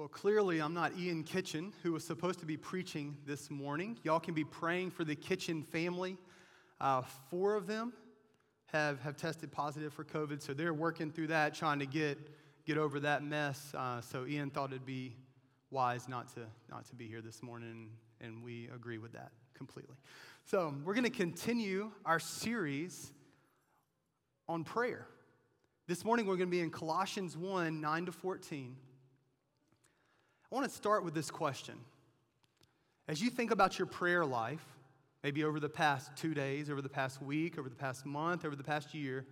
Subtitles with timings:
[0.00, 3.98] Well, clearly, I'm not Ian Kitchen, who was supposed to be preaching this morning.
[4.02, 6.16] Y'all can be praying for the Kitchen family.
[6.80, 7.92] Uh, four of them
[8.72, 12.18] have, have tested positive for COVID, so they're working through that, trying to get,
[12.64, 13.74] get over that mess.
[13.76, 15.16] Uh, so, Ian thought it'd be
[15.70, 17.90] wise not to, not to be here this morning,
[18.22, 19.96] and we agree with that completely.
[20.46, 23.12] So, we're going to continue our series
[24.48, 25.06] on prayer.
[25.88, 28.76] This morning, we're going to be in Colossians 1 9 to 14.
[30.50, 31.76] I want to start with this question.
[33.06, 34.64] As you think about your prayer life,
[35.22, 38.56] maybe over the past two days, over the past week, over the past month, over
[38.56, 39.26] the past year,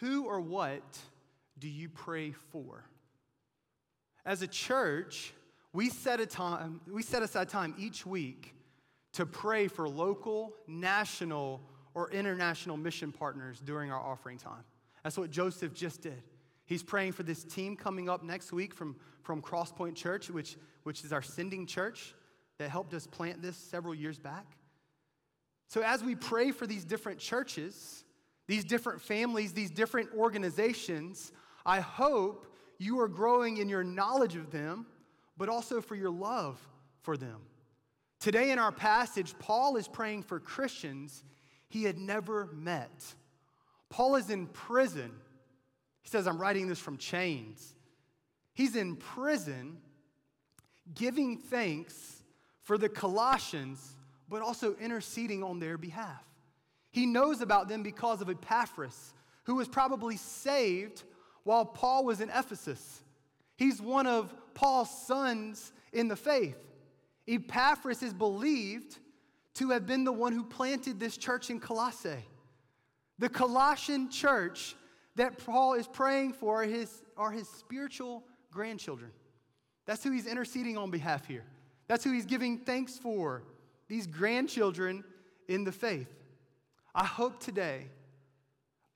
[0.00, 0.98] who or what
[1.58, 2.84] do you pray for?
[4.24, 5.34] As a church,
[5.72, 8.54] we set, a time, we set aside time each week
[9.12, 11.60] to pray for local, national,
[11.94, 14.64] or international mission partners during our offering time.
[15.02, 16.22] That's what Joseph just did.
[16.68, 21.02] He's praying for this team coming up next week from, from Crosspoint Church, which, which
[21.02, 22.14] is our sending church
[22.58, 24.44] that helped us plant this several years back.
[25.68, 28.04] So, as we pray for these different churches,
[28.46, 31.32] these different families, these different organizations,
[31.64, 34.84] I hope you are growing in your knowledge of them,
[35.38, 36.60] but also for your love
[37.00, 37.40] for them.
[38.20, 41.24] Today in our passage, Paul is praying for Christians
[41.70, 43.14] he had never met.
[43.88, 45.12] Paul is in prison
[46.08, 47.74] he says, I'm writing this from chains.
[48.54, 49.76] He's in prison
[50.94, 52.22] giving thanks
[52.62, 53.94] for the Colossians,
[54.26, 56.24] but also interceding on their behalf.
[56.90, 59.12] He knows about them because of Epaphras,
[59.44, 61.02] who was probably saved
[61.44, 63.02] while Paul was in Ephesus.
[63.58, 66.56] He's one of Paul's sons in the faith.
[67.28, 68.96] Epaphras is believed
[69.56, 72.24] to have been the one who planted this church in Colossae.
[73.18, 74.74] The Colossian church
[75.18, 79.10] that Paul is praying for are his, are his spiritual grandchildren.
[79.84, 81.44] That's who he's interceding on behalf here.
[81.88, 83.42] That's who he's giving thanks for,
[83.88, 85.04] these grandchildren
[85.48, 86.08] in the faith.
[86.94, 87.86] I hope today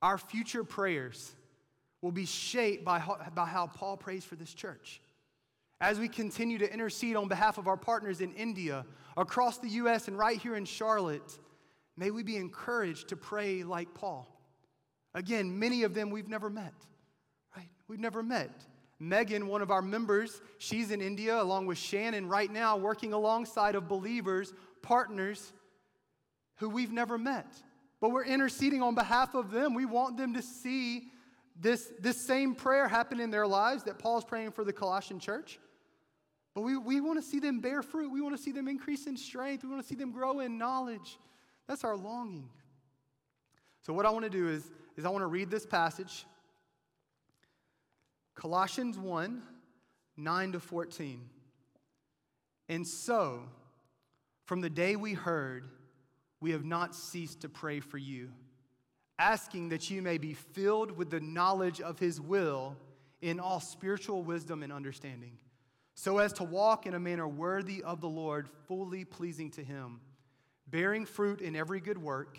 [0.00, 1.32] our future prayers
[2.02, 5.00] will be shaped by how, by how Paul prays for this church.
[5.80, 8.84] As we continue to intercede on behalf of our partners in India,
[9.16, 11.38] across the U.S., and right here in Charlotte,
[11.96, 14.31] may we be encouraged to pray like Paul.
[15.14, 16.74] Again, many of them we've never met,
[17.56, 17.68] right?
[17.88, 18.50] We've never met.
[18.98, 23.74] Megan, one of our members, she's in India along with Shannon right now, working alongside
[23.74, 25.52] of believers, partners
[26.56, 27.52] who we've never met.
[28.00, 29.74] But we're interceding on behalf of them.
[29.74, 31.08] We want them to see
[31.60, 35.58] this, this same prayer happen in their lives that Paul's praying for the Colossian church.
[36.54, 38.12] But we, we want to see them bear fruit.
[38.12, 39.64] We want to see them increase in strength.
[39.64, 41.18] We want to see them grow in knowledge.
[41.66, 42.48] That's our longing.
[43.86, 46.26] So, what I want to do is, is I want to read this passage
[48.34, 49.42] Colossians 1
[50.16, 51.20] 9 to 14.
[52.68, 53.42] And so,
[54.44, 55.66] from the day we heard,
[56.40, 58.30] we have not ceased to pray for you,
[59.18, 62.76] asking that you may be filled with the knowledge of his will
[63.20, 65.38] in all spiritual wisdom and understanding,
[65.94, 70.00] so as to walk in a manner worthy of the Lord, fully pleasing to him,
[70.66, 72.38] bearing fruit in every good work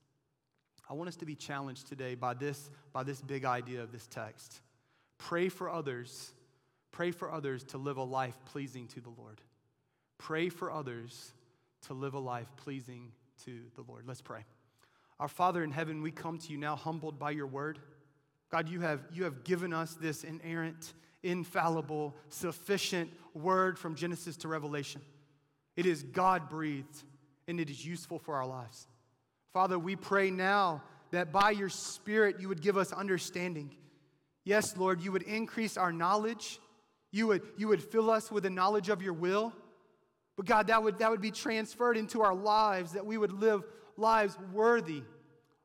[0.91, 4.07] I want us to be challenged today by this, by this big idea of this
[4.07, 4.59] text.
[5.17, 6.33] Pray for others.
[6.91, 9.39] Pray for others to live a life pleasing to the Lord.
[10.17, 11.31] Pray for others
[11.87, 13.13] to live a life pleasing
[13.45, 14.03] to the Lord.
[14.05, 14.43] Let's pray.
[15.17, 17.79] Our Father in heaven, we come to you now humbled by your word.
[18.49, 20.91] God, you have, you have given us this inerrant,
[21.23, 24.99] infallible, sufficient word from Genesis to Revelation.
[25.77, 27.03] It is God breathed
[27.47, 28.87] and it is useful for our lives.
[29.53, 33.75] Father, we pray now that by your Spirit you would give us understanding.
[34.43, 36.59] Yes, Lord, you would increase our knowledge.
[37.11, 39.53] You would, you would fill us with the knowledge of your will.
[40.37, 43.63] But God, that would, that would be transferred into our lives, that we would live
[43.97, 45.03] lives worthy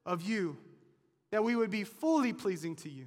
[0.05, 0.57] of you,
[1.31, 3.07] that we would be fully pleasing to you.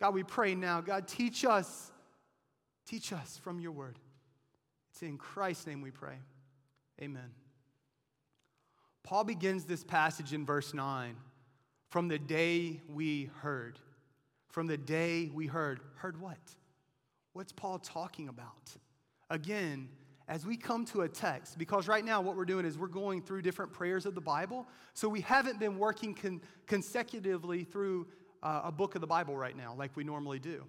[0.00, 0.80] God, we pray now.
[0.80, 1.92] God, teach us.
[2.86, 3.98] Teach us from your word.
[4.92, 6.18] It's in Christ's name we pray.
[7.00, 7.43] Amen.
[9.04, 11.14] Paul begins this passage in verse 9
[11.90, 13.78] from the day we heard.
[14.50, 15.80] From the day we heard.
[15.96, 16.38] Heard what?
[17.34, 18.72] What's Paul talking about?
[19.28, 19.90] Again,
[20.26, 23.20] as we come to a text, because right now what we're doing is we're going
[23.20, 24.66] through different prayers of the Bible.
[24.94, 28.06] So we haven't been working con- consecutively through
[28.42, 30.64] uh, a book of the Bible right now like we normally do.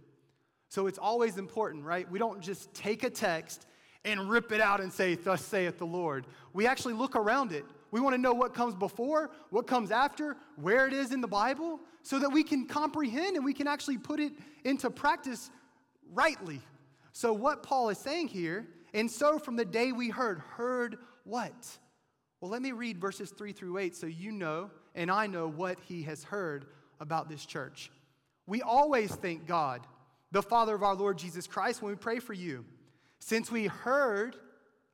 [0.68, 2.10] So it's always important, right?
[2.12, 3.66] We don't just take a text
[4.04, 6.26] and rip it out and say, Thus saith the Lord.
[6.54, 7.66] We actually look around it.
[7.96, 11.30] We want to know what comes before, what comes after, where it is in the
[11.30, 14.34] Bible, so that we can comprehend and we can actually put it
[14.66, 15.50] into practice
[16.12, 16.60] rightly.
[17.14, 21.54] So, what Paul is saying here, and so from the day we heard, heard what?
[22.42, 25.80] Well, let me read verses 3 through 8 so you know and I know what
[25.80, 26.66] he has heard
[27.00, 27.92] about this church.
[28.46, 29.88] We always thank God,
[30.34, 32.66] the Father of our Lord Jesus Christ, when we pray for you.
[33.20, 34.36] Since we heard,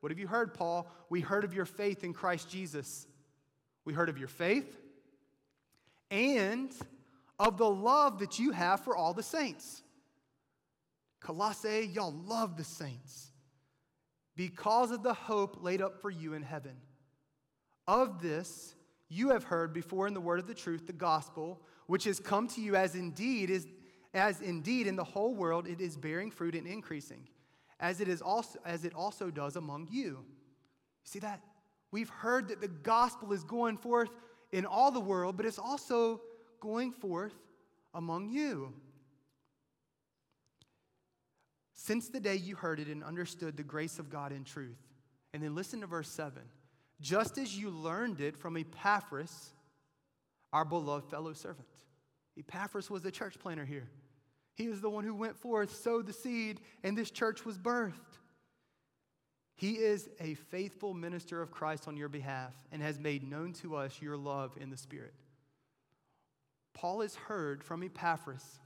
[0.02, 0.90] what have you heard, Paul?
[1.10, 3.06] We heard of your faith in Christ Jesus.
[3.84, 4.76] We heard of your faith
[6.10, 6.72] and
[7.38, 9.82] of the love that you have for all the saints.
[11.20, 13.28] Colossae, y'all love the saints
[14.34, 16.76] because of the hope laid up for you in heaven.
[17.86, 18.74] Of this
[19.08, 22.48] you have heard before in the word of the truth, the gospel, which has come
[22.48, 23.68] to you as indeed is
[24.14, 27.28] as indeed in the whole world it is bearing fruit and increasing,
[27.82, 30.24] as it is also as it also does among you.
[31.04, 31.42] See that?
[31.90, 34.08] We've heard that the gospel is going forth
[34.52, 36.22] in all the world, but it's also
[36.60, 37.34] going forth
[37.92, 38.72] among you.
[41.74, 44.78] Since the day you heard it and understood the grace of God in truth.
[45.34, 46.40] And then listen to verse 7.
[47.00, 49.50] Just as you learned it from Epaphras,
[50.52, 51.66] our beloved fellow servant.
[52.38, 53.88] Epaphras was the church planter here.
[54.54, 58.18] He is the one who went forth, sowed the seed, and this church was birthed.
[59.54, 63.76] He is a faithful minister of Christ on your behalf and has made known to
[63.76, 65.14] us your love in the Spirit.
[66.74, 68.58] Paul has heard from Epaphras,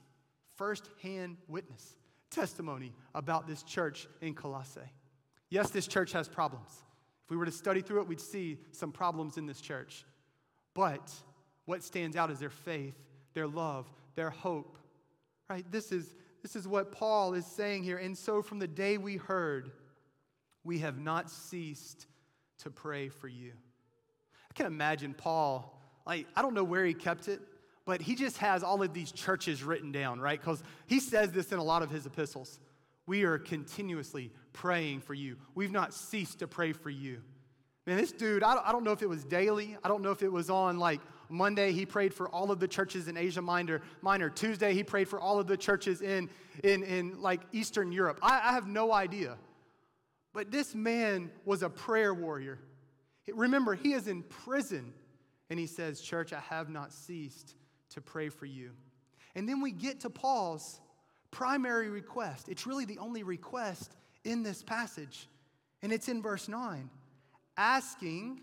[0.56, 1.96] firsthand witness
[2.30, 4.80] testimony about this church in Colossae.
[5.48, 6.70] Yes, this church has problems.
[7.24, 10.04] If we were to study through it, we'd see some problems in this church.
[10.74, 11.12] But
[11.64, 12.96] what stands out is their faith,
[13.34, 14.78] their love, their hope.
[15.48, 15.64] Right?
[15.70, 17.98] This is, this is what Paul is saying here.
[17.98, 19.70] And so from the day we heard,
[20.64, 22.06] we have not ceased
[22.58, 23.52] to pray for you.
[24.50, 27.40] I can imagine Paul, like, I don't know where he kept it,
[27.84, 30.40] but he just has all of these churches written down, right?
[30.40, 32.58] Because he says this in a lot of his epistles.
[33.06, 35.36] We are continuously praying for you.
[35.54, 37.22] We've not ceased to pray for you.
[37.86, 39.76] Man, this dude, I don't know if it was daily.
[39.84, 42.68] I don't know if it was on like Monday, he prayed for all of the
[42.68, 43.82] churches in Asia Minor.
[44.02, 44.30] Minor.
[44.30, 46.28] Tuesday, he prayed for all of the churches in,
[46.64, 48.18] in, in like Eastern Europe.
[48.22, 49.36] I, I have no idea.
[50.32, 52.58] But this man was a prayer warrior.
[53.32, 54.92] Remember, he is in prison.
[55.48, 57.54] And he says, Church, I have not ceased
[57.90, 58.72] to pray for you.
[59.34, 60.80] And then we get to Paul's
[61.30, 62.48] primary request.
[62.48, 65.28] It's really the only request in this passage,
[65.82, 66.90] and it's in verse 9
[67.58, 68.40] asking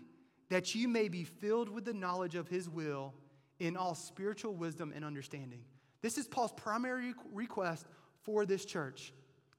[0.48, 3.14] that you may be filled with the knowledge of his will
[3.58, 5.60] in all spiritual wisdom and understanding.
[6.02, 7.86] This is Paul's primary request
[8.22, 9.12] for this church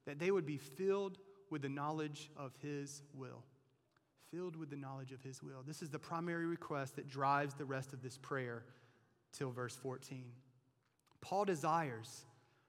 [0.05, 1.17] that they would be filled
[1.49, 3.43] with the knowledge of his will.
[4.31, 5.63] Filled with the knowledge of his will.
[5.65, 8.63] This is the primary request that drives the rest of this prayer
[9.31, 10.25] till verse 14.
[11.21, 12.25] Paul desires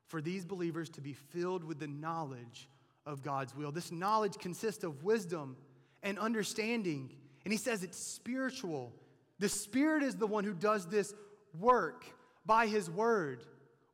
[0.06, 2.68] for these believers to be filled with the knowledge
[3.04, 3.72] of God's will.
[3.72, 5.56] This knowledge consists of wisdom
[6.02, 7.10] and understanding.
[7.46, 8.92] And he says it's spiritual.
[9.38, 11.14] The Spirit is the one who does this
[11.56, 12.04] work
[12.44, 13.44] by his word.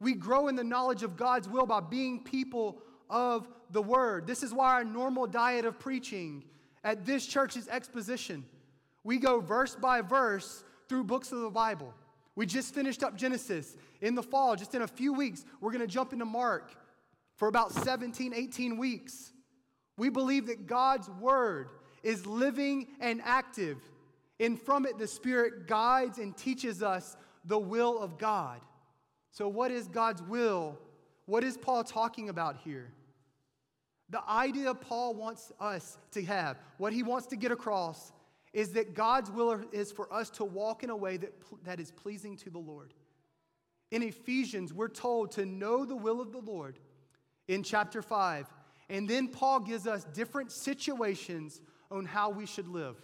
[0.01, 2.81] We grow in the knowledge of God's will by being people
[3.11, 4.27] of the word.
[4.27, 6.45] This is why our normal diet of preaching
[6.83, 8.43] at this church is exposition.
[9.05, 11.93] We go verse by verse through books of the Bible.
[12.35, 13.77] We just finished up Genesis.
[14.01, 16.73] In the fall, just in a few weeks, we're going to jump into Mark
[17.37, 19.35] for about 17, 18 weeks.
[19.99, 21.69] We believe that God's word
[22.03, 23.79] is living and active,
[24.41, 28.61] and from it, the Spirit guides and teaches us the will of God.
[29.31, 30.79] So, what is God's will?
[31.27, 32.93] What is Paul talking about here?
[34.11, 38.13] The idea Paul wants us to have, what he wants to get across,
[38.53, 41.33] is that God's will is for us to walk in a way that,
[41.65, 42.93] that is pleasing to the Lord.
[43.91, 46.79] In Ephesians, we're told to know the will of the Lord
[47.49, 48.47] in chapter 5.
[48.91, 51.61] And then Paul gives us different situations
[51.93, 52.97] on how we should live.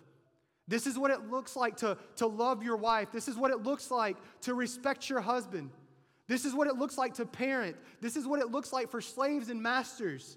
[0.67, 3.09] This is what it looks like to, to love your wife.
[3.13, 5.71] This is what it looks like to respect your husband.
[6.27, 7.77] This is what it looks like to parent.
[8.01, 10.37] This is what it looks like for slaves and masters.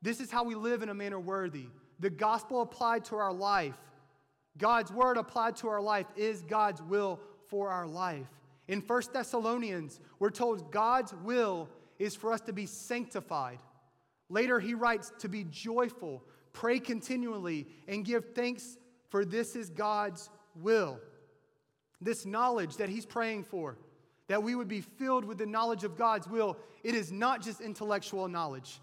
[0.00, 1.66] This is how we live in a manner worthy.
[2.00, 3.78] The gospel applied to our life
[4.58, 8.26] God's word applied to our life is God's will for our life.
[8.66, 13.60] In 1 Thessalonians, we're told God's will is for us to be sanctified.
[14.28, 18.76] Later, he writes to be joyful, Pray continually and give thanks,
[19.08, 21.00] for this is God's will.
[22.00, 23.76] This knowledge that he's praying for,
[24.28, 27.60] that we would be filled with the knowledge of God's will, it is not just
[27.60, 28.80] intellectual knowledge.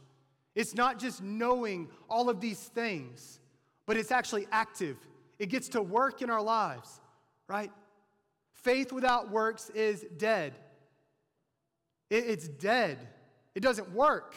[0.55, 3.39] It's not just knowing all of these things,
[3.85, 4.97] but it's actually active.
[5.37, 7.01] It gets to work in our lives,
[7.47, 7.71] right?
[8.53, 10.55] Faith without works is dead.
[12.09, 13.07] It's dead.
[13.53, 14.35] It doesn't work.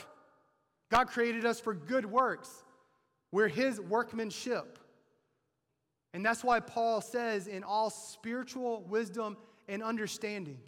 [0.91, 2.65] God created us for good works.
[3.33, 4.79] We're His workmanship.
[6.15, 9.37] And that's why Paul says, in all spiritual wisdom
[9.69, 10.59] and understanding.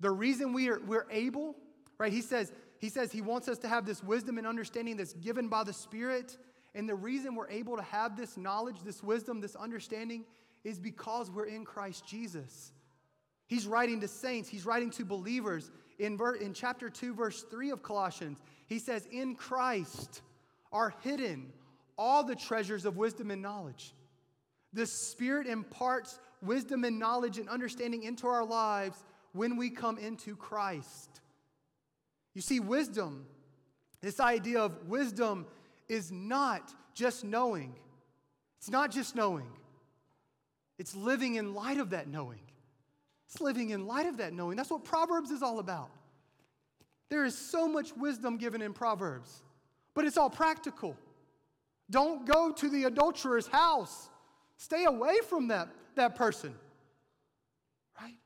[0.00, 1.56] The reason we are, we're able,
[1.98, 2.12] right?
[2.12, 5.48] He says, he says he wants us to have this wisdom and understanding that's given
[5.48, 6.36] by the Spirit.
[6.74, 10.24] And the reason we're able to have this knowledge, this wisdom, this understanding
[10.64, 12.72] is because we're in Christ Jesus.
[13.46, 15.70] He's writing to saints, he's writing to believers.
[15.98, 20.22] In, ver- in chapter 2, verse 3 of Colossians, he says, In Christ
[20.74, 21.52] are hidden
[21.96, 23.94] all the treasures of wisdom and knowledge.
[24.72, 29.02] The Spirit imparts wisdom and knowledge and understanding into our lives
[29.32, 31.20] when we come into Christ.
[32.34, 33.26] You see, wisdom,
[34.00, 35.46] this idea of wisdom,
[35.88, 37.76] is not just knowing.
[38.58, 39.50] It's not just knowing,
[40.78, 42.40] it's living in light of that knowing.
[43.28, 44.56] It's living in light of that knowing.
[44.56, 45.90] That's what Proverbs is all about.
[47.10, 49.43] There is so much wisdom given in Proverbs,
[49.94, 50.96] but it's all practical.
[51.90, 54.08] Don't go to the adulterer's house.
[54.56, 56.54] Stay away from that, that person.
[58.00, 58.16] Right?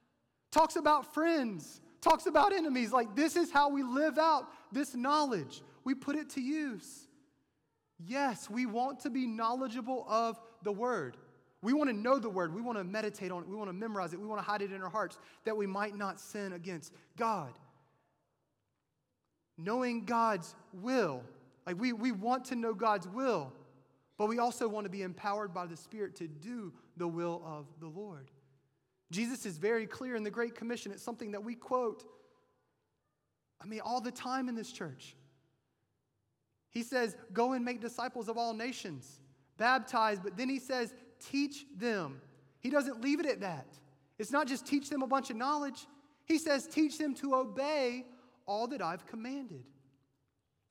[0.50, 2.92] Talks about friends, talks about enemies.
[2.92, 5.62] Like, this is how we live out this knowledge.
[5.84, 7.06] We put it to use.
[8.06, 11.16] Yes, we want to be knowledgeable of the word.
[11.60, 12.54] We want to know the word.
[12.54, 13.48] We want to meditate on it.
[13.48, 14.20] We want to memorize it.
[14.20, 17.52] We want to hide it in our hearts that we might not sin against God.
[19.56, 21.25] Knowing God's will.
[21.68, 23.52] Like we, we want to know God's will,
[24.16, 27.66] but we also want to be empowered by the Spirit to do the will of
[27.78, 28.30] the Lord.
[29.10, 30.92] Jesus is very clear in the Great Commission.
[30.92, 32.04] It's something that we quote,
[33.62, 35.14] I mean, all the time in this church.
[36.70, 39.20] He says, Go and make disciples of all nations,
[39.58, 42.22] baptize, but then he says, teach them.
[42.60, 43.66] He doesn't leave it at that.
[44.18, 45.87] It's not just teach them a bunch of knowledge,
[46.25, 48.06] he says, teach them to obey
[48.46, 49.64] all that I've commanded.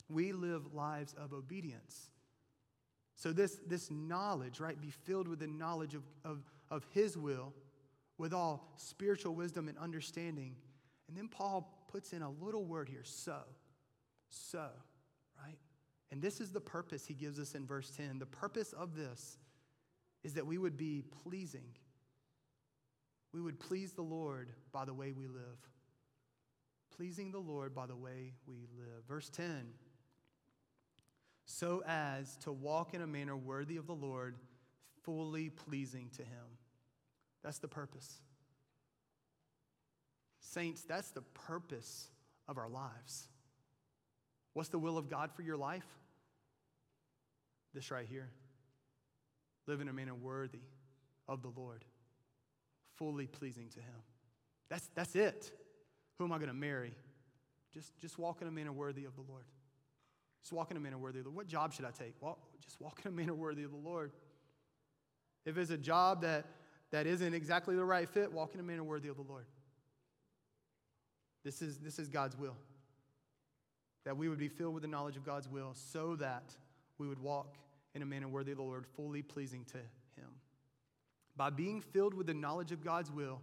[0.10, 2.10] We live lives of obedience.
[3.16, 7.54] So, this, this knowledge, right, be filled with the knowledge of, of, of His will,
[8.18, 10.56] with all spiritual wisdom and understanding.
[11.08, 13.40] And then Paul puts in a little word here so.
[14.30, 14.68] So,
[15.44, 15.58] right?
[16.12, 18.20] And this is the purpose he gives us in verse 10.
[18.20, 19.38] The purpose of this
[20.24, 21.76] is that we would be pleasing.
[23.34, 25.58] We would please the Lord by the way we live.
[26.96, 29.04] Pleasing the Lord by the way we live.
[29.08, 29.68] Verse 10
[31.48, 34.36] so as to walk in a manner worthy of the Lord,
[35.04, 36.46] fully pleasing to Him.
[37.42, 38.20] That's the purpose.
[40.42, 42.10] Saints, that's the purpose
[42.50, 43.30] of our lives.
[44.54, 45.88] What's the will of God for your life?
[47.74, 48.30] This right here
[49.68, 50.62] live in a manner worthy
[51.30, 51.86] of the Lord,
[52.96, 54.02] fully pleasing to Him.
[54.70, 55.52] That's, that's it.
[56.18, 56.94] Who am I going to marry?
[57.74, 59.46] Just, just walk in a manner worthy of the Lord.
[60.48, 61.40] Just walk in a manner worthy of the Lord.
[61.40, 62.14] What job should I take?
[62.22, 64.14] Well, just walk in a manner worthy of the Lord.
[65.44, 66.46] If it's a job that,
[66.92, 69.44] that isn't exactly the right fit, walk in a manner worthy of the Lord.
[71.44, 72.56] This is, this is God's will.
[74.06, 76.56] That we would be filled with the knowledge of God's will so that
[76.98, 77.58] we would walk
[77.94, 79.78] in a manner worthy of the Lord, fully pleasing to
[80.16, 80.30] Him.
[81.36, 83.42] By being filled with the knowledge of God's will,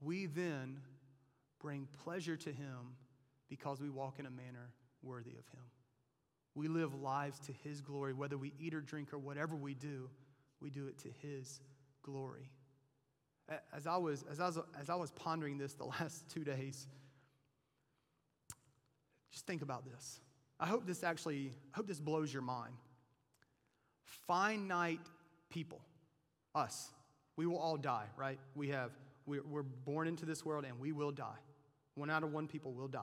[0.00, 0.80] we then
[1.60, 2.96] bring pleasure to Him
[3.48, 5.62] because we walk in a manner worthy of Him.
[6.54, 10.08] We live lives to His glory, whether we eat or drink or whatever we do,
[10.60, 11.60] we do it to His
[12.02, 12.50] glory.
[13.74, 16.86] As I was, as I was, as I was pondering this the last two days,
[19.30, 20.20] just think about this.
[20.60, 22.74] I hope this actually, I hope this blows your mind
[24.26, 25.00] finite
[25.50, 25.80] people,
[26.54, 26.90] us.
[27.36, 28.38] We will all die, right?
[28.54, 28.90] We have,
[29.26, 31.38] we're born into this world and we will die.
[31.94, 33.00] One out of one people will die.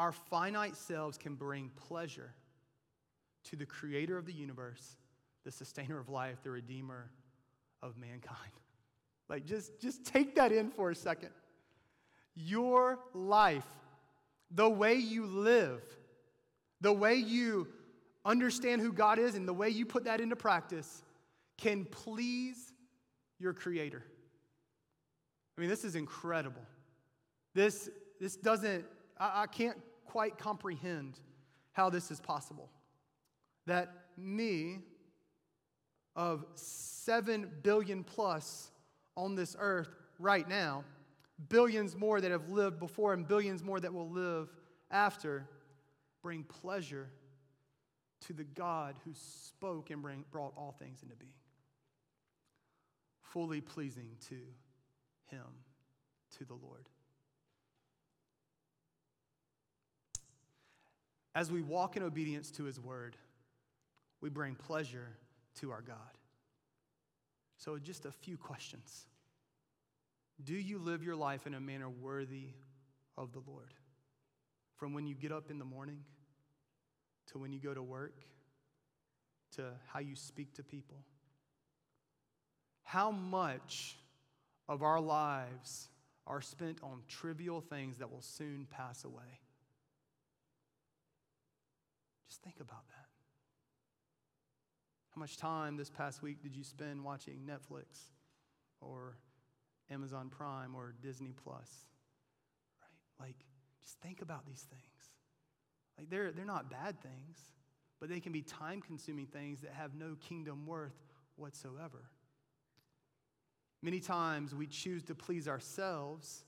[0.00, 2.32] Our finite selves can bring pleasure
[3.44, 4.96] to the creator of the universe,
[5.44, 7.10] the sustainer of life, the redeemer
[7.82, 8.52] of mankind.
[9.28, 11.28] Like, just, just take that in for a second.
[12.34, 13.68] Your life,
[14.50, 15.84] the way you live,
[16.80, 17.68] the way you
[18.24, 21.04] understand who God is and the way you put that into practice
[21.58, 22.72] can please
[23.38, 24.02] your Creator.
[25.56, 26.62] I mean, this is incredible.
[27.54, 27.88] This,
[28.20, 28.84] this doesn't,
[29.16, 29.78] I, I can't
[30.10, 31.20] quite comprehend
[31.72, 32.68] how this is possible.
[33.66, 34.78] that me,
[36.16, 38.72] of 7 billion plus
[39.16, 40.84] on this earth right now,
[41.48, 44.48] billions more that have lived before and billions more that will live
[44.90, 45.46] after,
[46.22, 47.08] bring pleasure
[48.26, 51.32] to the God who spoke and bring, brought all things into being.
[53.22, 54.36] Fully pleasing to
[55.28, 55.46] Him,
[56.38, 56.88] to the Lord.
[61.40, 63.16] As we walk in obedience to His word,
[64.20, 65.16] we bring pleasure
[65.60, 65.96] to our God.
[67.56, 69.06] So, just a few questions.
[70.44, 72.48] Do you live your life in a manner worthy
[73.16, 73.72] of the Lord?
[74.76, 76.04] From when you get up in the morning
[77.28, 78.20] to when you go to work
[79.56, 81.06] to how you speak to people?
[82.82, 83.96] How much
[84.68, 85.88] of our lives
[86.26, 89.40] are spent on trivial things that will soon pass away?
[92.30, 93.08] Just think about that.
[95.10, 98.12] How much time this past week did you spend watching Netflix
[98.80, 99.16] or
[99.90, 101.68] Amazon Prime or Disney Plus?
[102.80, 103.26] Right?
[103.26, 103.36] Like,
[103.82, 105.10] just think about these things.
[105.98, 107.38] Like, they're, they're not bad things,
[107.98, 110.94] but they can be time consuming things that have no kingdom worth
[111.34, 112.10] whatsoever.
[113.82, 116.44] Many times we choose to please ourselves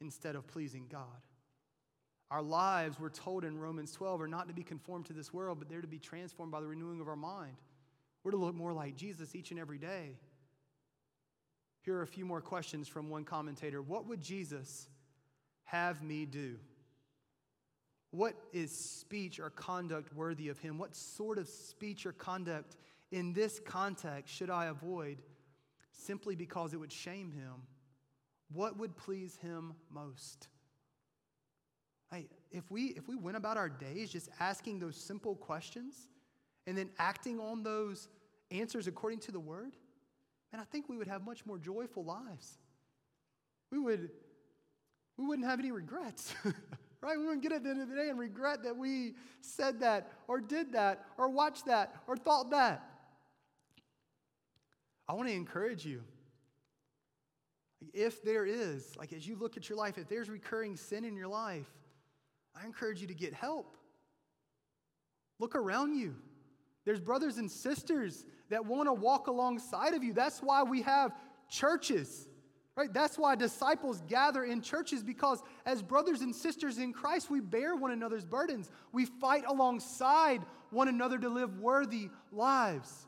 [0.00, 1.27] instead of pleasing God.
[2.30, 5.58] Our lives, we're told in Romans 12, are not to be conformed to this world,
[5.58, 7.56] but they're to be transformed by the renewing of our mind.
[8.22, 10.16] We're to look more like Jesus each and every day.
[11.82, 13.80] Here are a few more questions from one commentator.
[13.80, 14.88] What would Jesus
[15.64, 16.56] have me do?
[18.10, 18.70] What is
[19.00, 20.78] speech or conduct worthy of him?
[20.78, 22.76] What sort of speech or conduct
[23.10, 25.22] in this context should I avoid
[25.92, 27.62] simply because it would shame him?
[28.52, 30.48] What would please him most?
[32.50, 36.08] If we, if we went about our days just asking those simple questions
[36.66, 38.08] and then acting on those
[38.50, 39.76] answers according to the word,
[40.52, 42.58] and I think we would have much more joyful lives.
[43.70, 44.10] We would
[45.18, 46.32] we wouldn't have any regrets.
[47.00, 47.18] right?
[47.18, 50.12] We wouldn't get at the end of the day and regret that we said that
[50.28, 52.84] or did that or watched that or thought that.
[55.08, 56.02] I want to encourage you.
[57.94, 61.16] If there is, like as you look at your life, if there's recurring sin in
[61.16, 61.66] your life,
[62.60, 63.76] I encourage you to get help.
[65.38, 66.16] Look around you.
[66.84, 70.12] There's brothers and sisters that want to walk alongside of you.
[70.12, 71.12] That's why we have
[71.50, 72.28] churches,
[72.76, 72.92] right?
[72.92, 77.76] That's why disciples gather in churches because as brothers and sisters in Christ, we bear
[77.76, 78.70] one another's burdens.
[78.92, 83.06] We fight alongside one another to live worthy lives.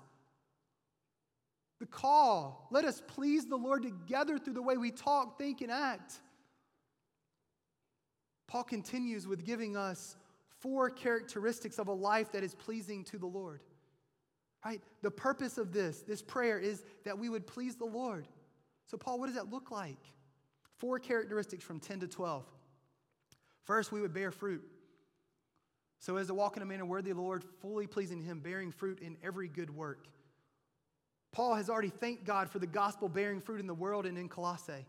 [1.81, 5.71] The call, let us please the Lord together through the way we talk, think, and
[5.71, 6.21] act.
[8.51, 10.17] Paul continues with giving us
[10.59, 13.61] four characteristics of a life that is pleasing to the Lord.
[14.65, 14.83] Right?
[15.03, 18.27] The purpose of this, this prayer, is that we would please the Lord.
[18.87, 20.01] So, Paul, what does that look like?
[20.79, 22.45] Four characteristics from 10 to 12.
[23.63, 24.65] First, we would bear fruit.
[26.01, 28.73] So, as to walk in a manner worthy of the Lord, fully pleasing Him, bearing
[28.73, 30.09] fruit in every good work.
[31.31, 34.29] Paul has already thanked God for the gospel bearing fruit in the world and in
[34.29, 34.87] Colossae.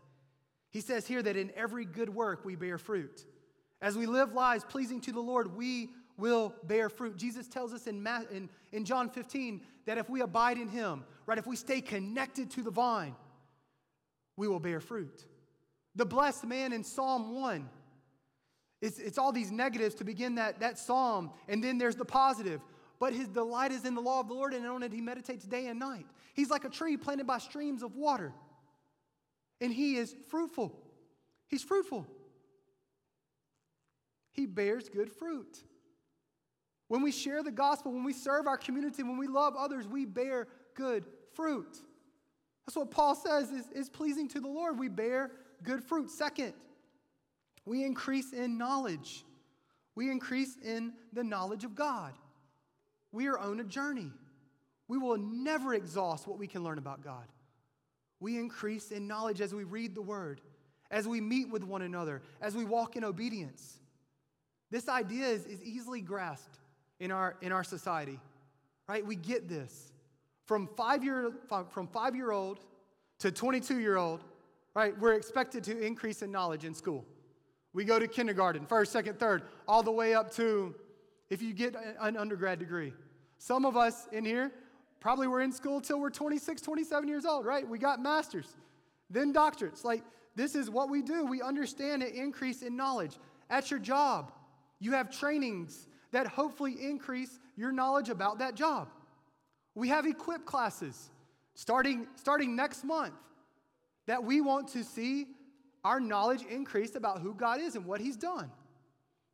[0.70, 3.24] He says here that in every good work we bear fruit.
[3.82, 7.16] As we live lives pleasing to the Lord, we will bear fruit.
[7.16, 11.36] Jesus tells us in, in, in John 15 that if we abide in Him, right,
[11.36, 13.16] if we stay connected to the vine,
[14.36, 15.26] we will bear fruit.
[15.96, 17.68] The blessed man in Psalm 1,
[18.80, 22.60] it's, it's all these negatives to begin that, that psalm, and then there's the positive.
[23.00, 25.44] But his delight is in the law of the Lord, and on it he meditates
[25.44, 26.06] day and night.
[26.34, 28.32] He's like a tree planted by streams of water,
[29.60, 30.72] and he is fruitful.
[31.48, 32.06] He's fruitful.
[34.32, 35.62] He bears good fruit.
[36.88, 40.04] When we share the gospel, when we serve our community, when we love others, we
[40.04, 41.78] bear good fruit.
[42.66, 44.78] That's what Paul says is, is pleasing to the Lord.
[44.78, 46.10] We bear good fruit.
[46.10, 46.52] Second,
[47.64, 49.24] we increase in knowledge.
[49.94, 52.12] We increase in the knowledge of God.
[53.10, 54.10] We are on a journey.
[54.88, 57.26] We will never exhaust what we can learn about God.
[58.20, 60.40] We increase in knowledge as we read the word,
[60.90, 63.78] as we meet with one another, as we walk in obedience.
[64.72, 66.58] This idea is, is easily grasped
[66.98, 68.18] in our, in our society,
[68.88, 69.04] right?
[69.04, 69.92] We get this.
[70.46, 71.30] From five year,
[71.68, 72.58] from five year old
[73.18, 74.24] to 22 year old,
[74.74, 74.98] right?
[74.98, 77.04] We're expected to increase in knowledge in school.
[77.74, 80.74] We go to kindergarten, first, second, third, all the way up to
[81.28, 82.94] if you get an undergrad degree.
[83.36, 84.50] Some of us in here
[85.00, 87.68] probably were in school till we're 26, 27 years old, right?
[87.68, 88.56] We got masters,
[89.10, 89.84] then doctorates.
[89.84, 90.02] Like,
[90.34, 91.26] this is what we do.
[91.26, 93.18] We understand an increase in knowledge.
[93.50, 94.32] At your job,
[94.82, 98.88] you have trainings that hopefully increase your knowledge about that job.
[99.76, 101.10] We have equip classes
[101.54, 103.14] starting, starting next month
[104.06, 105.26] that we want to see
[105.84, 108.50] our knowledge increase about who God is and what He's done.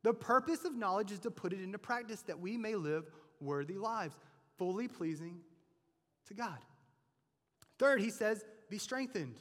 [0.03, 3.05] The purpose of knowledge is to put it into practice that we may live
[3.41, 4.15] worthy lives,
[4.57, 5.39] fully pleasing
[6.27, 6.59] to God.
[7.79, 9.35] Third, he says, be strengthened.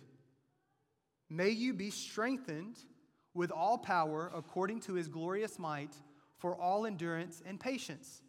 [1.29, 2.77] May you be strengthened
[3.39, 5.95] with all power according to his glorious might
[6.39, 8.21] for all endurance and patience.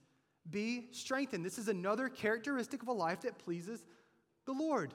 [0.51, 1.43] Be strengthened.
[1.43, 3.83] This is another characteristic of a life that pleases
[4.45, 4.93] the Lord.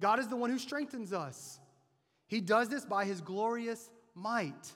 [0.00, 1.60] God is the one who strengthens us.
[2.26, 4.72] He does this by his glorious might.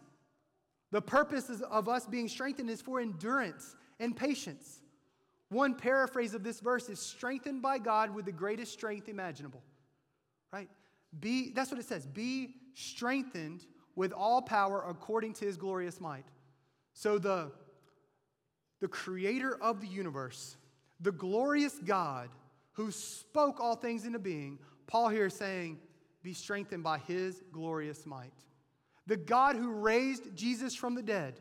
[0.92, 4.80] The purpose of us being strengthened is for endurance and patience.
[5.48, 9.62] One paraphrase of this verse is strengthened by God with the greatest strength imaginable.
[10.52, 10.68] Right?
[11.18, 12.06] Be that's what it says.
[12.06, 13.66] Be strengthened
[13.96, 16.24] with all power according to his glorious might.
[16.94, 17.52] So the
[18.82, 20.56] the creator of the universe,
[21.00, 22.30] the glorious God
[22.72, 25.78] who spoke all things into being, Paul here is saying,
[26.24, 28.32] be strengthened by his glorious might.
[29.06, 31.38] The God who raised Jesus from the dead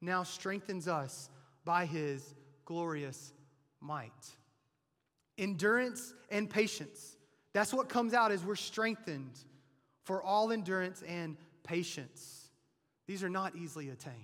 [0.00, 1.28] now strengthens us
[1.66, 3.34] by his glorious
[3.82, 4.12] might.
[5.36, 7.18] Endurance and patience.
[7.52, 9.38] That's what comes out as we're strengthened
[10.04, 12.48] for all endurance and patience.
[13.06, 14.14] These are not easily attained.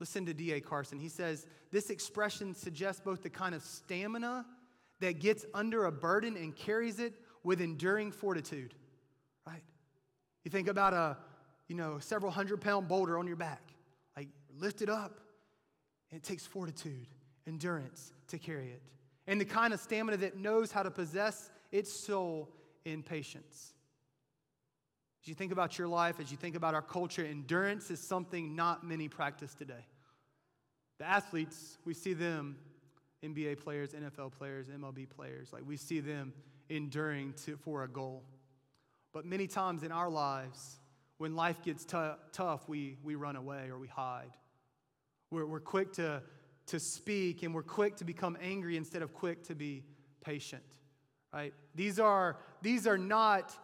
[0.00, 0.60] Listen to D.A.
[0.60, 0.98] Carson.
[0.98, 4.46] He says this expression suggests both the kind of stamina
[5.00, 7.14] that gets under a burden and carries it
[7.44, 8.74] with enduring fortitude,
[9.46, 9.62] right?
[10.44, 11.16] You think about a,
[11.68, 13.62] you know, several hundred pound boulder on your back,
[14.16, 15.20] like lift it up,
[16.10, 17.06] and it takes fortitude,
[17.46, 18.82] endurance to carry it.
[19.26, 22.48] And the kind of stamina that knows how to possess its soul
[22.84, 23.72] in patience.
[25.22, 28.56] As you think about your life, as you think about our culture, endurance is something
[28.56, 29.86] not many practice today.
[30.98, 32.56] The athletes, we see them,
[33.24, 36.32] NBA players, NFL players, MLB players, like we see them
[36.68, 38.24] enduring to, for a goal.
[39.12, 40.80] But many times in our lives,
[41.18, 41.96] when life gets t-
[42.32, 44.32] tough, we, we run away or we hide.
[45.30, 46.20] We're, we're quick to,
[46.66, 49.84] to speak and we're quick to become angry instead of quick to be
[50.24, 50.64] patient.
[51.32, 51.54] Right?
[51.76, 53.56] These are, these are not,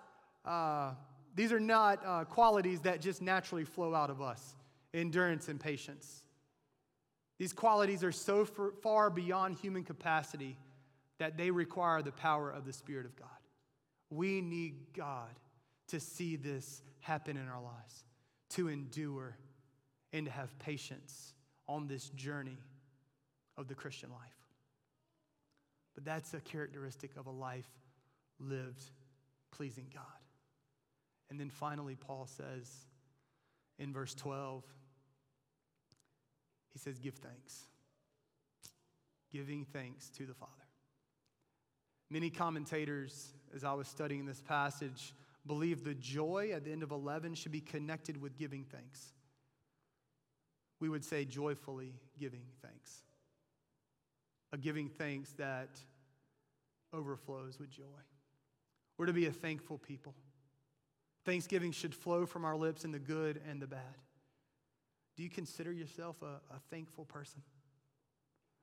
[0.44, 0.92] uh,
[1.38, 4.57] these are not uh, qualities that just naturally flow out of us
[4.92, 6.24] endurance and patience.
[7.38, 8.44] These qualities are so
[8.83, 10.59] far beyond human capacity
[11.18, 13.29] that they require the power of the Spirit of God.
[14.11, 15.31] We need God
[15.88, 18.03] to see this happen in our lives,
[18.51, 19.37] to endure,
[20.12, 21.35] and to have patience
[21.68, 22.59] on this journey
[23.57, 24.48] of the Christian life.
[25.94, 27.70] But that's a characteristic of a life
[28.40, 28.83] lived
[29.53, 30.05] pleasing God.
[31.31, 32.71] And then finally, Paul says
[33.79, 34.64] in verse 12,
[36.73, 37.64] he says, Give thanks.
[39.33, 40.53] Giving thanks to the Father.
[42.11, 45.12] Many commentators, as I was studying this passage,
[45.47, 49.12] believe the joy at the end of 11 should be connected with giving thanks.
[50.81, 53.03] We would say joyfully giving thanks.
[54.53, 55.79] A giving thanks that
[56.95, 57.83] overflows with joy.
[58.97, 60.14] We're to be a thankful people.
[61.29, 63.99] Thanksgiving should flow from our lips in the good and the bad.
[65.14, 67.43] Do you consider yourself a, a thankful person?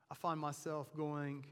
[0.10, 1.46] I find myself going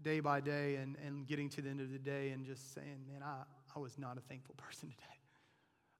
[0.00, 3.06] day by day and, and getting to the end of the day and just saying,
[3.10, 3.42] man, I,
[3.74, 5.18] I was not a thankful person today.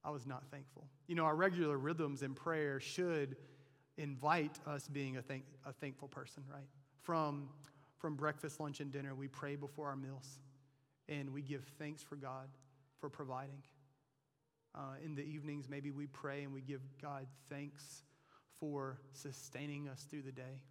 [0.04, 0.86] I was not thankful.
[1.08, 3.34] You know, our regular rhythms in prayer should
[3.96, 6.68] invite us being a, thank, a thankful person, right?
[7.02, 7.48] From,
[7.98, 10.38] from breakfast, lunch, and dinner, we pray before our meals
[11.08, 12.46] and we give thanks for God
[13.00, 13.64] for providing.
[14.74, 18.04] Uh, in the evenings, maybe we pray and we give God thanks
[18.58, 20.62] for sustaining us through the day.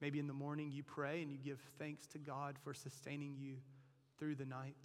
[0.00, 3.56] Maybe in the morning you pray and you give thanks to God for sustaining you
[4.18, 4.76] through the night,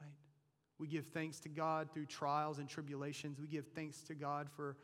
[0.00, 0.12] right?
[0.78, 3.40] We give thanks to God through trials and tribulations.
[3.40, 4.76] We give thanks to God for,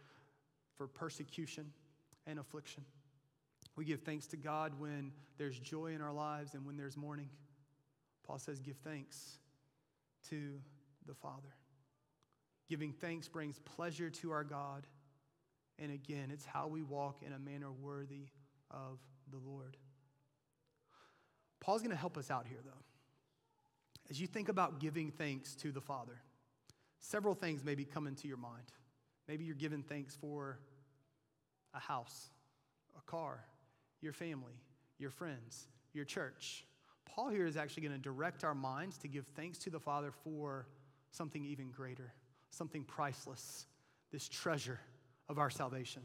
[0.76, 1.72] for persecution
[2.26, 2.84] and affliction.
[3.76, 7.28] We give thanks to God when there's joy in our lives and when there's mourning.
[8.26, 9.38] Paul says, Give thanks
[10.30, 10.54] to
[11.06, 11.57] the Father.
[12.68, 14.86] Giving thanks brings pleasure to our God.
[15.78, 18.26] And again, it's how we walk in a manner worthy
[18.70, 18.98] of
[19.30, 19.76] the Lord.
[21.60, 22.82] Paul's going to help us out here, though.
[24.10, 26.20] As you think about giving thanks to the Father,
[27.00, 28.72] several things may be coming to your mind.
[29.28, 30.58] Maybe you're giving thanks for
[31.74, 32.30] a house,
[32.96, 33.44] a car,
[34.00, 34.62] your family,
[34.98, 36.64] your friends, your church.
[37.04, 40.10] Paul here is actually going to direct our minds to give thanks to the Father
[40.24, 40.66] for
[41.10, 42.12] something even greater,
[42.50, 43.66] something priceless,
[44.12, 44.80] this treasure
[45.28, 46.02] of our salvation.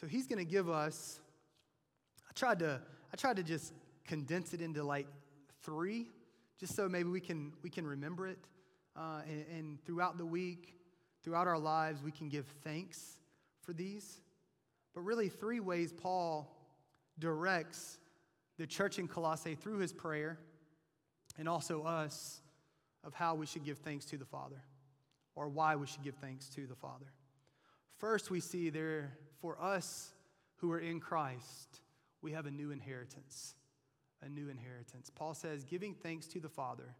[0.00, 1.20] So he's going to give us,
[2.28, 2.80] I tried to,
[3.12, 3.72] I tried to just
[4.06, 5.06] condense it into like
[5.62, 6.06] three,
[6.58, 8.38] just so maybe we can, we can remember it.
[8.96, 10.74] Uh, and, and throughout the week,
[11.22, 13.18] throughout our lives, we can give thanks
[13.62, 14.20] for these.
[14.94, 16.50] But really, three ways Paul
[17.18, 17.98] directs
[18.58, 20.38] the church in Colossae through his prayer
[21.38, 22.40] and also us
[23.04, 24.62] of how we should give thanks to the Father
[25.36, 27.06] or why we should give thanks to the Father.
[27.98, 30.10] First, we see there for us
[30.56, 31.80] who are in Christ,
[32.22, 33.54] we have a new inheritance.
[34.22, 35.10] A new inheritance.
[35.14, 36.96] Paul says, giving thanks to the Father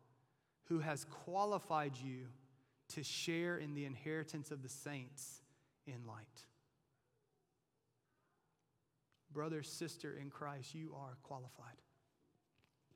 [0.65, 2.27] who has qualified you
[2.89, 5.41] to share in the inheritance of the saints
[5.87, 6.47] in light.
[9.33, 11.81] Brother, sister in Christ, you are qualified.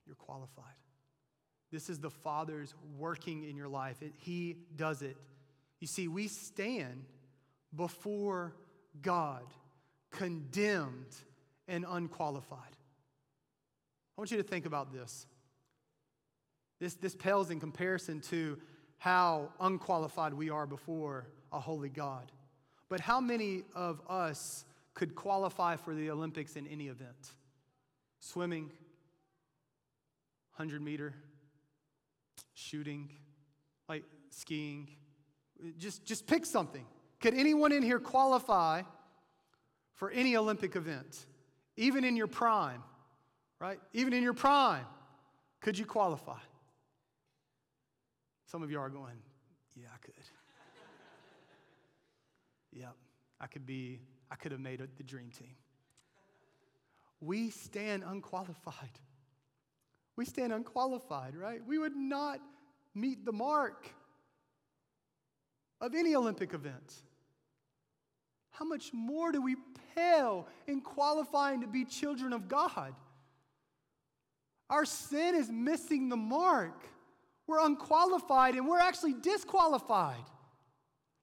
[0.07, 0.65] You're qualified.
[1.71, 4.03] This is the Father's working in your life.
[4.03, 5.17] It, he does it.
[5.79, 7.05] You see, we stand
[7.75, 8.55] before
[9.03, 9.45] God
[10.11, 11.15] condemned
[11.69, 12.59] and unqualified.
[14.17, 15.27] I want you to think about this.
[16.81, 18.59] This, this pales in comparison to
[18.99, 22.33] how unqualified we are before a holy God.
[22.89, 27.33] But how many of us could qualify for the Olympics in any event?
[28.19, 28.65] Swimming,
[30.57, 31.15] 100 meter,
[32.61, 33.11] shooting,
[33.89, 34.89] like skiing.
[35.79, 36.85] Just, just pick something.
[37.21, 38.83] Could anyone in here qualify
[39.95, 41.27] for any Olympic event?
[41.77, 42.83] Even in your prime,
[43.59, 43.79] right?
[43.93, 44.85] Even in your prime,
[45.61, 46.39] could you qualify?
[48.47, 49.19] Some of you are going,
[49.77, 50.15] yeah, I could.
[52.73, 52.95] yep,
[53.41, 55.55] I could be, I could have made the dream team.
[57.21, 58.99] We stand unqualified.
[60.17, 61.61] We stand unqualified, right?
[61.67, 62.41] We would not
[62.95, 63.89] meet the mark
[65.81, 66.95] of any Olympic event.
[68.51, 69.57] How much more do we
[69.95, 72.95] pale in qualifying to be children of God?
[74.69, 76.83] Our sin is missing the mark.
[77.47, 80.25] We're unqualified and we're actually disqualified.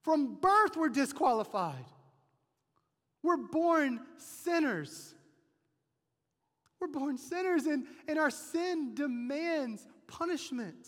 [0.02, 1.86] From birth, we're disqualified.
[3.23, 5.13] We're born sinners.
[6.80, 10.88] We're born sinners, and, and our sin demands punishment.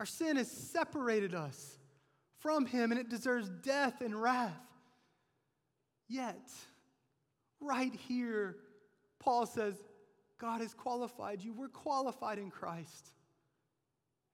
[0.00, 1.78] Our sin has separated us
[2.38, 4.52] from Him, and it deserves death and wrath.
[6.08, 6.50] Yet,
[7.60, 8.56] right here,
[9.20, 9.74] Paul says,
[10.38, 11.52] God has qualified you.
[11.52, 13.10] We're qualified in Christ.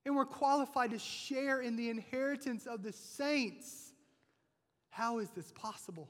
[0.05, 3.93] And we're qualified to share in the inheritance of the saints.
[4.91, 6.09] How is this possible?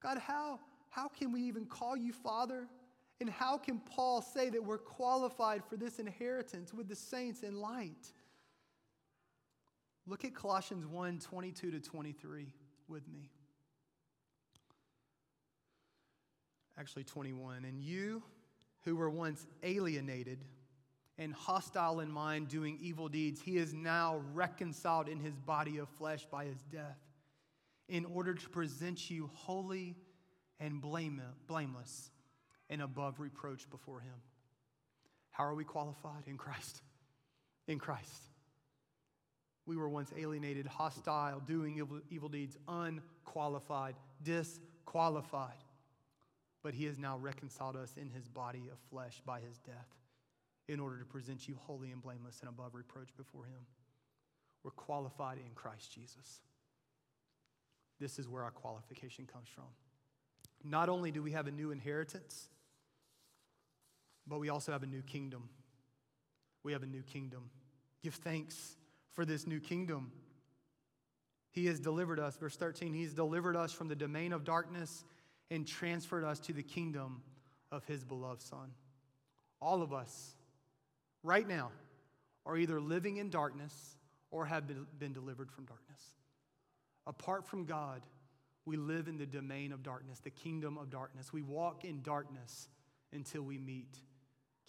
[0.00, 2.66] God, how, how can we even call you Father?
[3.20, 7.60] And how can Paul say that we're qualified for this inheritance with the saints in
[7.60, 8.12] light?
[10.06, 12.46] Look at Colossians 1 22 to 23
[12.86, 13.30] with me.
[16.78, 17.64] Actually, 21.
[17.64, 18.22] And you
[18.84, 20.44] who were once alienated
[21.18, 25.88] and hostile in mind, doing evil deeds, he is now reconciled in his body of
[25.88, 27.07] flesh by his death
[27.88, 29.96] in order to present you holy
[30.60, 32.10] and blameless
[32.68, 34.14] and above reproach before Him.
[35.30, 36.24] How are we qualified?
[36.26, 36.82] In Christ.
[37.66, 38.24] In Christ.
[39.66, 45.62] We were once alienated, hostile, doing evil, evil deeds, unqualified, disqualified.
[46.62, 49.88] But He has now reconciled us in His body of flesh by His death
[50.68, 53.60] in order to present you holy and blameless and above reproach before Him.
[54.64, 56.40] We're qualified in Christ Jesus.
[58.00, 59.64] This is where our qualification comes from.
[60.64, 62.48] Not only do we have a new inheritance,
[64.26, 65.48] but we also have a new kingdom.
[66.62, 67.50] We have a new kingdom.
[68.02, 68.76] Give thanks
[69.12, 70.12] for this new kingdom.
[71.50, 75.04] He has delivered us, verse 13, He's delivered us from the domain of darkness
[75.50, 77.22] and transferred us to the kingdom
[77.72, 78.70] of His beloved Son.
[79.60, 80.36] All of us,
[81.22, 81.70] right now,
[82.46, 83.96] are either living in darkness
[84.30, 84.64] or have
[84.98, 86.00] been delivered from darkness.
[87.08, 88.02] Apart from God,
[88.66, 91.32] we live in the domain of darkness, the kingdom of darkness.
[91.32, 92.68] We walk in darkness
[93.12, 93.98] until we meet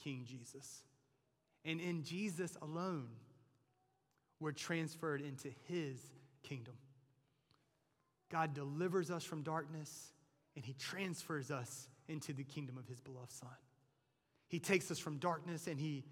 [0.01, 0.83] King Jesus.
[1.65, 3.09] And in Jesus alone,
[4.39, 5.99] we're transferred into his
[6.41, 6.75] kingdom.
[8.31, 10.13] God delivers us from darkness
[10.55, 13.49] and he transfers us into the kingdom of his beloved Son.
[14.47, 16.05] He takes us from darkness and he,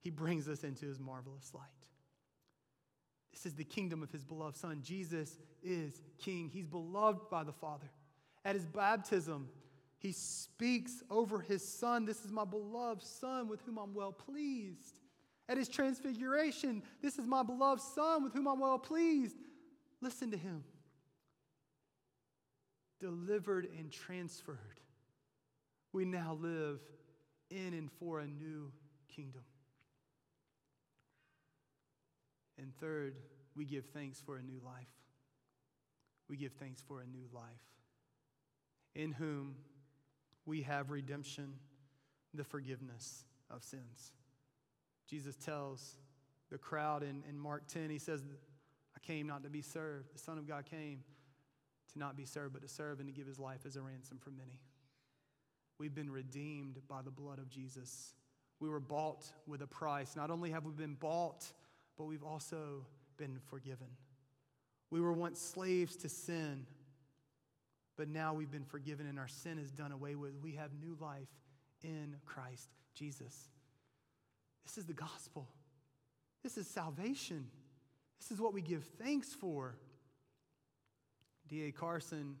[0.00, 1.62] he brings us into his marvelous light.
[3.36, 4.80] This is the kingdom of his beloved Son.
[4.82, 6.48] Jesus is King.
[6.48, 7.90] He's beloved by the Father.
[8.46, 9.50] At his baptism,
[9.98, 12.06] he speaks over his Son.
[12.06, 15.00] This is my beloved Son with whom I'm well pleased.
[15.50, 19.36] At his transfiguration, this is my beloved Son with whom I'm well pleased.
[20.00, 20.64] Listen to him.
[22.98, 24.80] delivered and transferred,
[25.92, 26.80] we now live
[27.50, 28.72] in and for a new
[29.14, 29.42] kingdom.
[32.58, 33.16] And third,
[33.54, 34.86] we give thanks for a new life.
[36.28, 37.44] We give thanks for a new life
[38.94, 39.54] in whom
[40.46, 41.54] we have redemption,
[42.34, 44.12] the forgiveness of sins.
[45.08, 45.96] Jesus tells
[46.50, 48.22] the crowd in, in Mark 10, he says,
[48.96, 50.14] I came not to be served.
[50.14, 51.00] The Son of God came
[51.92, 54.18] to not be served, but to serve and to give his life as a ransom
[54.18, 54.60] for many.
[55.78, 58.14] We've been redeemed by the blood of Jesus.
[58.60, 60.16] We were bought with a price.
[60.16, 61.44] Not only have we been bought,
[61.96, 63.88] but we've also been forgiven.
[64.90, 66.66] We were once slaves to sin,
[67.96, 70.32] but now we've been forgiven and our sin is done away with.
[70.42, 71.28] We have new life
[71.82, 73.48] in Christ Jesus.
[74.64, 75.48] This is the gospel.
[76.42, 77.48] This is salvation.
[78.20, 79.76] This is what we give thanks for.
[81.48, 81.70] D.A.
[81.72, 82.36] Carson,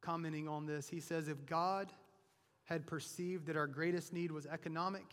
[0.00, 1.92] commenting on this, he says, If God
[2.64, 5.06] had perceived that our greatest need was economic,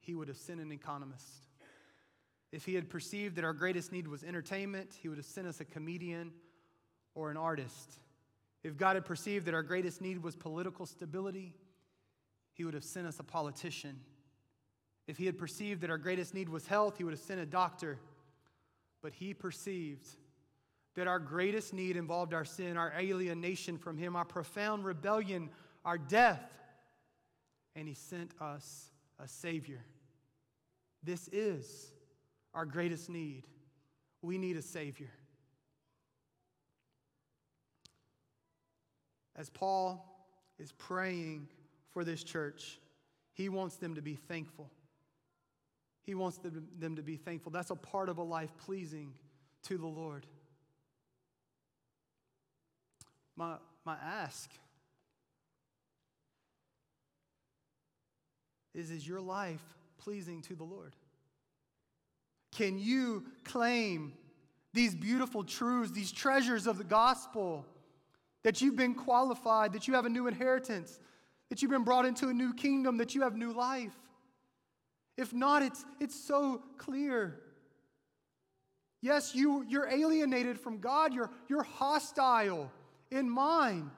[0.00, 1.45] he would have sent an economist.
[2.52, 5.60] If he had perceived that our greatest need was entertainment, he would have sent us
[5.60, 6.32] a comedian
[7.14, 7.98] or an artist.
[8.62, 11.54] If God had perceived that our greatest need was political stability,
[12.52, 14.00] he would have sent us a politician.
[15.06, 17.46] If he had perceived that our greatest need was health, he would have sent a
[17.46, 17.98] doctor.
[19.02, 20.06] But he perceived
[20.94, 25.50] that our greatest need involved our sin, our alienation from him, our profound rebellion,
[25.84, 26.58] our death.
[27.76, 29.84] And he sent us a Savior.
[31.02, 31.92] This is
[32.56, 33.44] our greatest need.
[34.22, 35.10] We need a Savior.
[39.36, 40.26] As Paul
[40.58, 41.48] is praying
[41.92, 42.80] for this church,
[43.34, 44.70] he wants them to be thankful.
[46.02, 47.52] He wants them, to be thankful.
[47.52, 49.12] That's a part of a life pleasing
[49.64, 50.24] to the Lord.
[53.36, 54.50] My, my ask
[58.72, 59.62] is Is your life
[59.98, 60.94] pleasing to the Lord?
[62.56, 64.14] Can you claim
[64.72, 67.66] these beautiful truths, these treasures of the gospel,
[68.44, 70.98] that you've been qualified, that you have a new inheritance,
[71.50, 73.94] that you've been brought into a new kingdom, that you have new life?
[75.18, 77.40] If not, it's, it's so clear.
[79.02, 82.72] Yes, you, you're alienated from God, you're, you're hostile
[83.10, 83.90] in mind.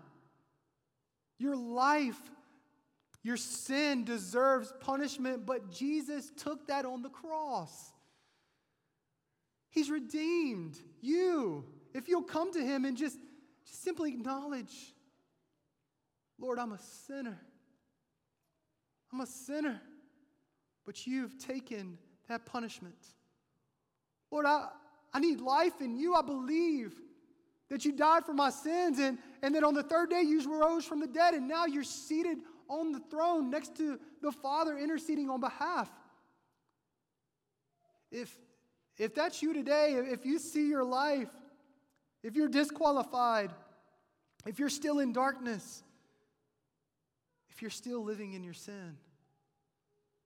[1.38, 2.18] Your life,
[3.23, 7.92] your sin deserves punishment, but Jesus took that on the cross.
[9.70, 11.64] He's redeemed you.
[11.94, 13.18] If you'll come to Him and just,
[13.66, 14.94] just simply acknowledge,
[16.38, 17.38] Lord, I'm a sinner.
[19.12, 19.81] I'm a sinner.
[20.87, 22.96] But you've taken that punishment.
[24.31, 24.68] Lord, I,
[25.12, 26.14] I need life in you.
[26.14, 26.94] I believe
[27.70, 30.85] that you died for my sins and, and that on the third day you rose
[30.85, 35.28] from the dead, and now you're seated on the throne next to the Father interceding
[35.31, 35.90] on behalf.
[38.11, 38.35] If,
[38.98, 41.28] if that's you today, if you see your life,
[42.22, 43.50] if you're disqualified,
[44.46, 45.82] if you're still in darkness,
[47.50, 48.96] if you're still living in your sin,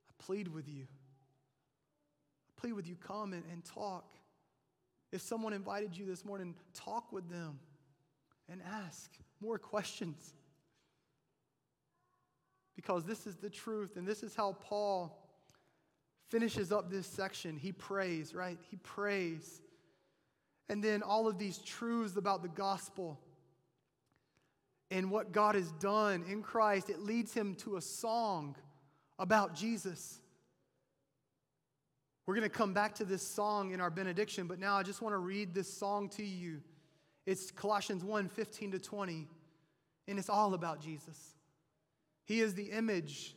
[0.08, 0.84] I plead with you.
[0.84, 4.04] I plead with you, come and, and talk.
[5.12, 7.58] If someone invited you this morning, talk with them
[8.50, 10.34] and ask more questions.
[12.74, 15.21] Because this is the truth, and this is how Paul
[16.32, 17.58] finishes up this section.
[17.58, 18.58] He prays, right?
[18.70, 19.60] He prays.
[20.70, 23.20] And then all of these truths about the gospel
[24.90, 28.56] and what God has done in Christ, it leads him to a song
[29.18, 30.20] about Jesus.
[32.24, 35.02] We're going to come back to this song in our benediction, but now I just
[35.02, 36.62] want to read this song to you.
[37.26, 39.28] It's Colossians 1 15 to 20,
[40.08, 41.34] and it's all about Jesus.
[42.24, 43.36] He is the image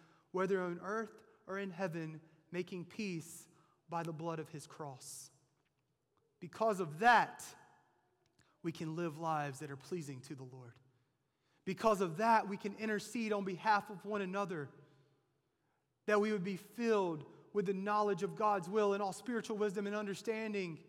[0.31, 1.13] whether on earth
[1.47, 2.19] or in heaven,
[2.51, 3.47] making peace
[3.89, 5.29] by the blood of his cross.
[6.39, 7.43] Because of that,
[8.63, 10.73] we can live lives that are pleasing to the Lord.
[11.65, 14.69] Because of that, we can intercede on behalf of one another
[16.07, 19.85] that we would be filled with the knowledge of God's will and all spiritual wisdom
[19.85, 20.79] and understanding,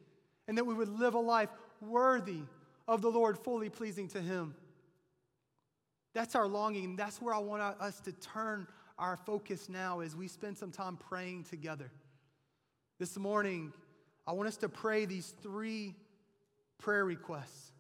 [0.49, 2.41] and that we would live a life worthy
[2.89, 4.55] of the Lord, fully pleasing to Him.
[6.15, 6.97] That's our longing.
[6.97, 8.67] That's where I want us to turn
[8.99, 11.91] our focus now as we spend some time praying together.
[12.99, 13.73] This morning,
[14.27, 15.95] I want us to pray these three
[16.79, 17.73] prayer requests.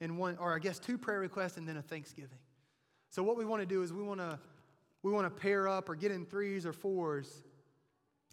[0.00, 2.38] In one, or I guess two prayer requests and then a thanksgiving.
[3.08, 4.38] So what we want to do is we want to
[5.02, 7.42] we want to pair up or get in threes or fours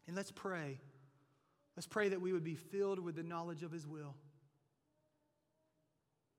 [0.07, 0.79] and let's pray.
[1.75, 4.15] Let's pray that we would be filled with the knowledge of his will.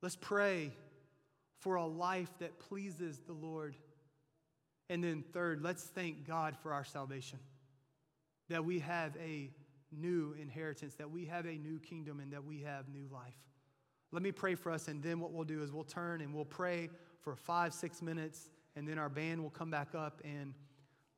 [0.02, 0.72] Let's pray
[1.60, 3.74] for a life that pleases the Lord.
[4.90, 7.38] And then, third, let's thank God for our salvation.
[8.48, 9.50] That we have a
[9.90, 13.34] new inheritance, that we have a new kingdom, and that we have new life.
[14.12, 16.44] Let me pray for us, and then what we'll do is we'll turn and we'll
[16.44, 16.90] pray
[17.22, 20.54] for five, six minutes, and then our band will come back up and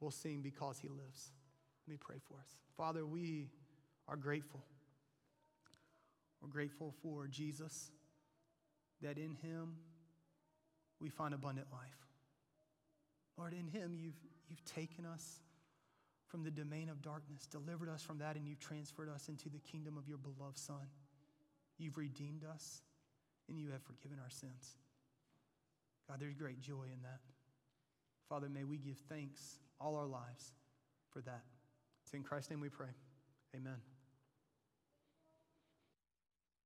[0.01, 1.33] we'll sing Because He Lives.
[1.87, 2.57] Let me pray for us.
[2.77, 3.49] Father, we
[4.09, 4.65] are grateful.
[6.41, 7.91] We're grateful for Jesus,
[9.03, 9.77] that in Him,
[11.01, 12.06] we find abundant life.
[13.39, 14.19] Lord, in Him, you've,
[14.49, 15.41] you've taken us
[16.27, 19.59] from the domain of darkness, delivered us from that, and you've transferred us into the
[19.59, 20.89] kingdom of your beloved Son.
[21.79, 22.83] You've redeemed us,
[23.49, 24.77] and you have forgiven our sins.
[26.09, 27.21] God, there's great joy in that.
[28.29, 30.53] Father, may we give thanks all our lives
[31.11, 31.43] for that.
[32.05, 32.91] It's in Christ's name we pray.
[33.55, 33.96] Amen.